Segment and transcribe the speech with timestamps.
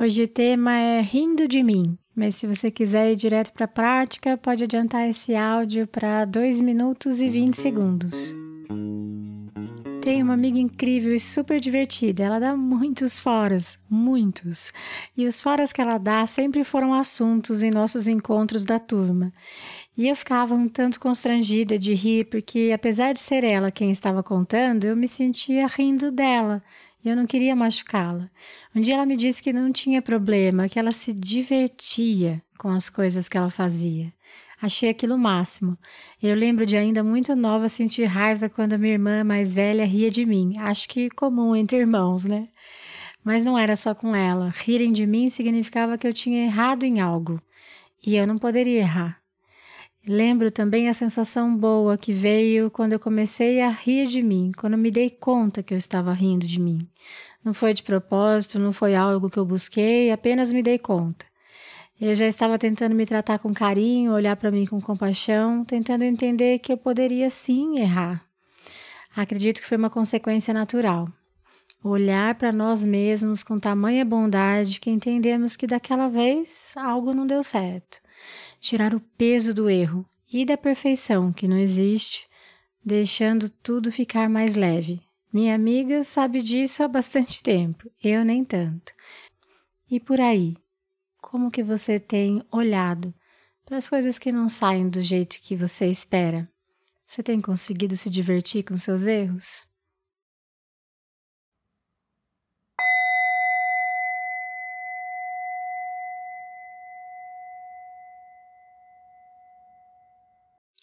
[0.00, 3.68] Hoje o tema é Rindo de mim, mas se você quiser ir direto para a
[3.68, 8.32] prática, pode adiantar esse áudio para 2 minutos e 20 segundos.
[10.00, 12.24] Tenho uma amiga incrível e super divertida.
[12.24, 14.72] Ela dá muitos foras, muitos.
[15.14, 19.30] E os foras que ela dá sempre foram assuntos em nossos encontros da turma.
[19.98, 24.22] E eu ficava um tanto constrangida de rir, porque apesar de ser ela quem estava
[24.22, 26.62] contando, eu me sentia rindo dela
[27.04, 28.30] e eu não queria machucá-la.
[28.74, 32.88] Um dia ela me disse que não tinha problema, que ela se divertia com as
[32.88, 34.10] coisas que ela fazia.
[34.60, 35.78] Achei aquilo máximo.
[36.22, 40.10] Eu lembro de ainda muito nova sentir raiva quando a minha irmã mais velha ria
[40.10, 40.58] de mim.
[40.58, 42.48] Acho que comum entre irmãos, né?
[43.24, 44.50] Mas não era só com ela.
[44.50, 47.40] Rirem de mim significava que eu tinha errado em algo.
[48.06, 49.20] E eu não poderia errar.
[50.06, 54.76] Lembro também a sensação boa que veio quando eu comecei a rir de mim, quando
[54.76, 56.78] me dei conta que eu estava rindo de mim.
[57.44, 61.29] Não foi de propósito, não foi algo que eu busquei, apenas me dei conta.
[62.00, 66.58] Eu já estava tentando me tratar com carinho, olhar para mim com compaixão, tentando entender
[66.58, 68.24] que eu poderia sim errar.
[69.14, 71.06] Acredito que foi uma consequência natural.
[71.84, 77.42] Olhar para nós mesmos com tamanha bondade que entendemos que daquela vez algo não deu
[77.42, 78.00] certo
[78.60, 82.28] tirar o peso do erro e da perfeição que não existe,
[82.84, 85.00] deixando tudo ficar mais leve.
[85.32, 88.92] Minha amiga sabe disso há bastante tempo, eu nem tanto.
[89.90, 90.56] E por aí,
[91.30, 93.14] como que você tem olhado
[93.64, 96.50] para as coisas que não saem do jeito que você espera?
[97.06, 99.64] Você tem conseguido se divertir com seus erros?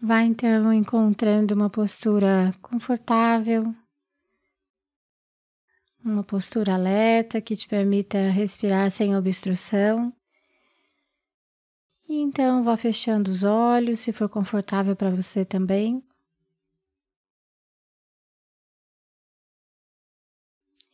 [0.00, 3.72] Vai então encontrando uma postura confortável,
[6.04, 10.12] uma postura alerta que te permita respirar sem obstrução.
[12.12, 16.04] E então vá fechando os olhos, se for confortável para você também.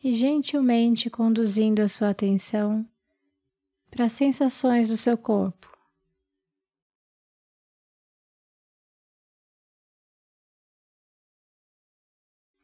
[0.01, 2.89] E gentilmente conduzindo a sua atenção
[3.91, 5.67] para as sensações do seu corpo.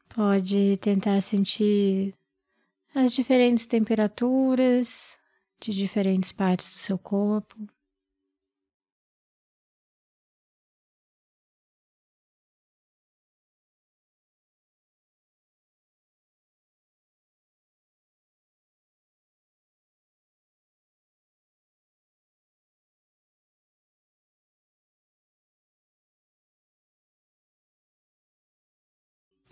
[0.07, 2.15] Pode tentar sentir
[2.93, 5.19] as diferentes temperaturas
[5.59, 7.74] de diferentes partes do seu corpo.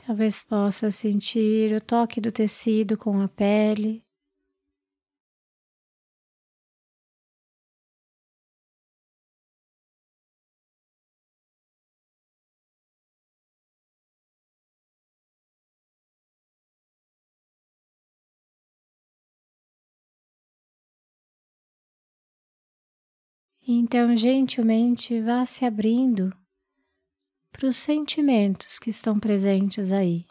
[0.06, 4.04] Talvez possa sentir o toque do tecido com a pele.
[23.66, 26.30] Então, gentilmente, vá se abrindo
[27.54, 30.26] para os sentimentos que estão presentes aí,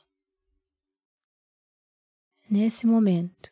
[2.50, 3.50] nesse momento.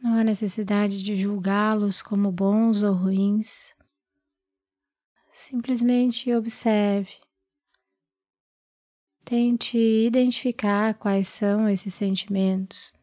[0.00, 3.74] Não há necessidade de julgá-los como bons ou ruins.
[5.32, 7.18] Simplesmente observe
[9.28, 12.94] Tente identificar quais são esses sentimentos.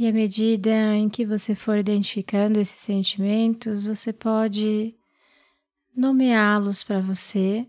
[0.00, 4.96] E à medida em que você for identificando esses sentimentos, você pode
[5.94, 7.68] nomeá-los para você.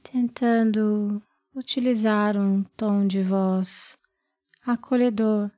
[0.00, 1.20] Tentando
[1.52, 3.98] utilizar um tom de voz
[4.64, 5.50] acolhedor.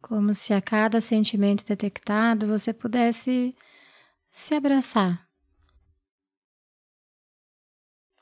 [0.00, 3.54] Como se a cada sentimento detectado você pudesse
[4.30, 5.28] se abraçar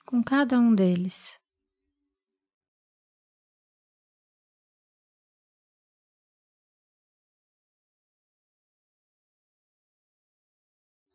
[0.05, 1.39] com cada um deles.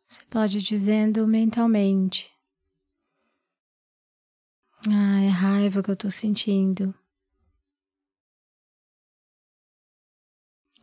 [0.07, 2.31] Você pode ir dizendo mentalmente:
[4.87, 6.93] Ah, é raiva que eu estou sentindo.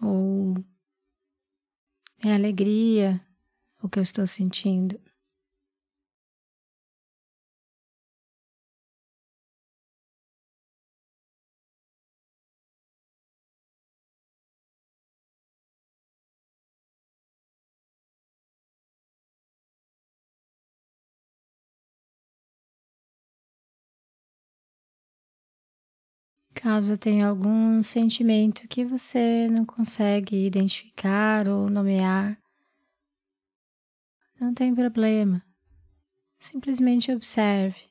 [0.02, 0.54] Ou
[2.22, 3.20] é alegria
[3.82, 5.00] o que eu estou sentindo.
[26.54, 32.38] Caso tenha algum sentimento que você não consegue identificar ou nomear,
[34.40, 35.44] não tem problema.
[36.36, 37.90] Simplesmente observe.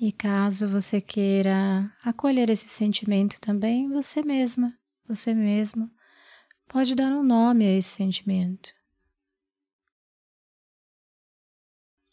[0.00, 4.76] E caso você queira acolher esse sentimento também, você mesma,
[5.06, 5.90] você mesmo,
[6.68, 8.72] pode dar um nome a esse sentimento.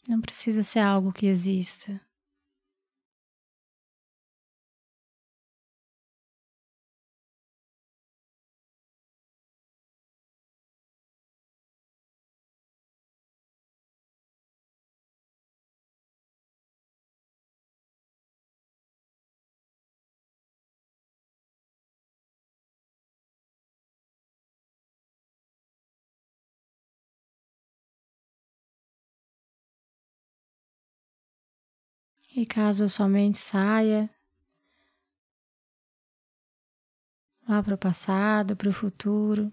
[0.08, 2.00] Não precisa ser algo que exista.
[32.36, 34.10] E caso a sua mente saia
[37.48, 39.50] lá para o passado, para o futuro,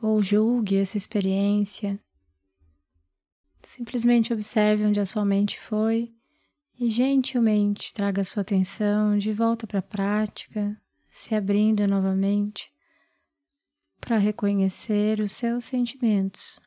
[0.00, 1.98] ou julgue essa experiência,
[3.62, 6.14] simplesmente observe onde a sua mente foi
[6.78, 10.80] e gentilmente traga a sua atenção de volta para a prática,
[11.10, 12.72] se abrindo novamente
[14.00, 16.60] para reconhecer os seus sentimentos.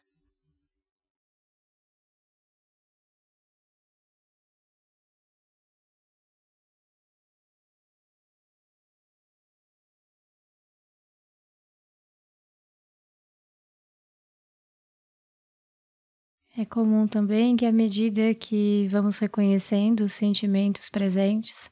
[16.59, 21.71] É comum também que, à medida que vamos reconhecendo os sentimentos presentes,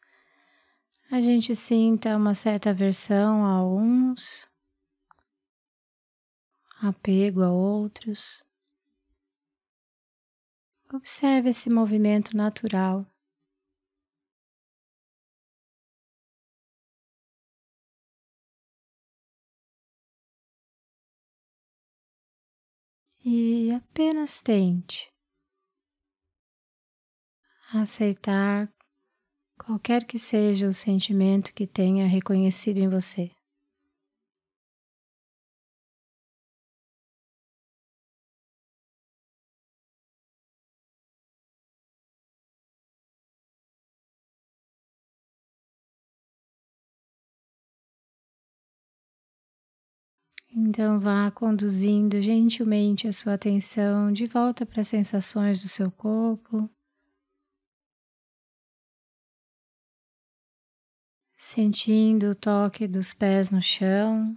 [1.12, 4.50] a gente sinta uma certa aversão a uns,
[6.82, 8.46] apego a outros.
[10.94, 13.06] Observe esse movimento natural.
[23.30, 25.12] E apenas tente
[27.74, 28.72] aceitar
[29.60, 33.30] qualquer que seja o sentimento que tenha reconhecido em você.
[50.60, 56.68] Então vá conduzindo gentilmente a sua atenção de volta para as sensações do seu corpo.
[61.38, 64.36] Sentindo o toque dos pés no chão,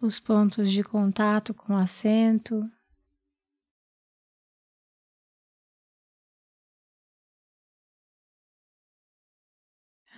[0.00, 2.68] os pontos de contato com o assento.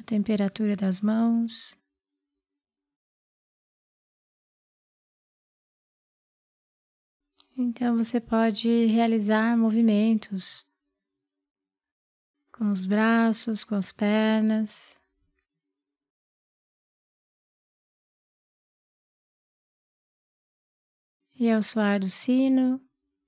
[0.04, 1.76] Temperatura das mãos.
[7.56, 10.66] Então você pode realizar movimentos
[12.52, 15.00] com os braços, com as pernas.
[21.36, 22.80] E ao soar do sino,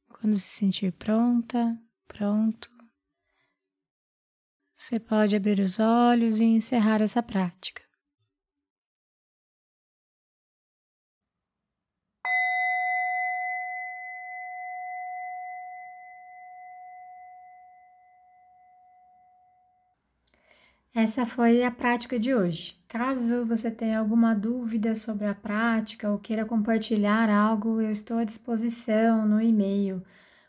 [0.09, 2.71] quando se sentir pronta, pronto,
[4.77, 7.83] você pode abrir os olhos e encerrar essa prática.
[20.95, 22.79] Essa foi a prática de hoje.
[22.87, 28.25] Caso você tenha alguma dúvida sobre a prática ou queira compartilhar algo, eu estou à
[28.25, 30.03] disposição no e-mail